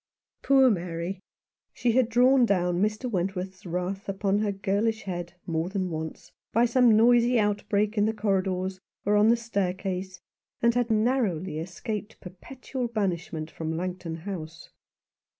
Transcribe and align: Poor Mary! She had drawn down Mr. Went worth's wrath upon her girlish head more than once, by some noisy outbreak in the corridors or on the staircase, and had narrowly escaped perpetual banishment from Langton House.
Poor 0.41 0.71
Mary! 0.71 1.19
She 1.73 1.91
had 1.91 2.09
drawn 2.09 2.43
down 2.43 2.81
Mr. 2.81 3.07
Went 3.07 3.35
worth's 3.35 3.67
wrath 3.67 4.09
upon 4.09 4.39
her 4.39 4.51
girlish 4.51 5.03
head 5.03 5.35
more 5.45 5.69
than 5.69 5.91
once, 5.91 6.31
by 6.53 6.65
some 6.65 6.97
noisy 6.97 7.39
outbreak 7.39 7.99
in 7.99 8.05
the 8.07 8.13
corridors 8.15 8.79
or 9.05 9.15
on 9.15 9.27
the 9.27 9.37
staircase, 9.37 10.19
and 10.59 10.73
had 10.73 10.89
narrowly 10.89 11.59
escaped 11.59 12.19
perpetual 12.19 12.87
banishment 12.87 13.51
from 13.51 13.77
Langton 13.77 14.15
House. 14.25 14.71